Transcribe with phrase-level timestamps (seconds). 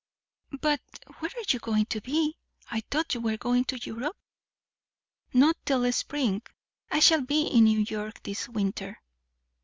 [0.61, 0.81] "But
[1.19, 2.35] where are you going to be?
[2.71, 4.17] I thought you were going to Europe?"
[5.31, 6.41] "Not till spring.
[6.89, 8.99] I shall be in New York this winter."